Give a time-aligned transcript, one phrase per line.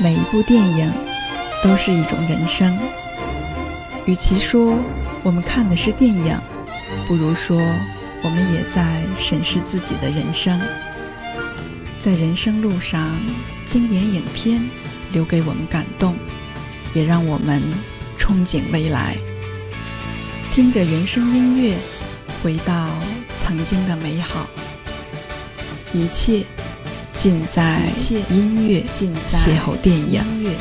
[0.00, 0.92] 每一部电影
[1.62, 2.78] 都是一种人生。
[4.06, 4.78] 与其说
[5.24, 6.38] 我们看的是电影，
[7.08, 7.60] 不如说
[8.22, 10.60] 我们也在审视自己的人生。
[11.98, 13.18] 在人生路上，
[13.66, 14.70] 经典影片
[15.10, 16.14] 留给我们感动，
[16.94, 17.60] 也让我们
[18.16, 19.16] 憧憬未来。
[20.52, 21.76] 听着原声音乐，
[22.40, 22.88] 回到
[23.40, 24.48] 曾经的美好。
[25.92, 26.44] 一切
[27.18, 27.82] 尽在
[28.30, 30.52] 音乐，尽在邂逅电影，音乐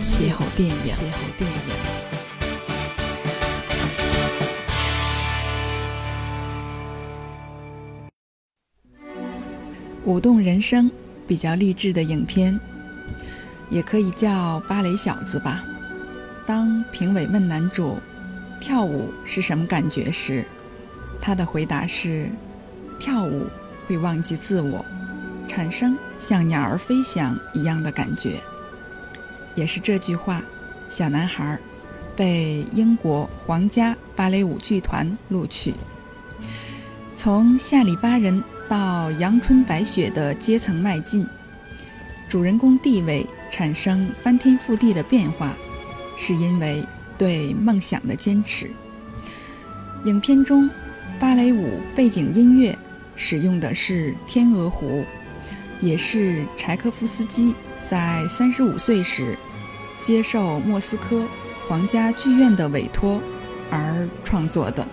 [0.00, 1.56] 邂逅电影，邂逅电影。
[10.06, 10.90] 舞动人生
[11.28, 12.58] 比较励志的影片，
[13.68, 15.62] 也可以叫芭蕾小子吧。
[16.46, 17.98] 当评委问男主
[18.58, 20.46] 跳舞是什么感觉时，
[21.20, 22.30] 他的回答是：
[22.98, 23.46] 跳舞。
[23.88, 24.84] 会忘记自我，
[25.46, 28.40] 产生像鸟儿飞翔一样的感觉。
[29.54, 30.42] 也是这句话，
[30.88, 31.58] 小男孩
[32.14, 35.72] 被英国皇家芭蕾舞剧团录取。
[37.14, 41.26] 从下里巴人到阳春白雪的阶层迈进，
[42.28, 45.56] 主人公地位产生翻天覆地的变化，
[46.16, 46.84] 是因为
[47.16, 48.70] 对梦想的坚持。
[50.04, 50.68] 影片中，
[51.18, 52.76] 芭蕾舞背景音乐。
[53.18, 54.86] 使用的是《天鹅湖》，
[55.80, 59.36] 也是柴可夫斯基在三十五岁时
[60.00, 61.26] 接受莫斯科
[61.68, 63.20] 皇家剧院的委托
[63.70, 64.86] 而创作的。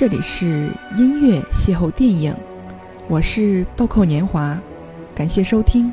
[0.00, 2.34] 这里是音乐邂逅电影，
[3.06, 4.58] 我是豆蔻年华，
[5.14, 5.92] 感谢收听。